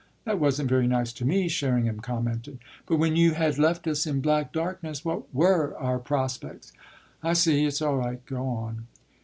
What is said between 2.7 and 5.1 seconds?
"But when you had left us in black darkness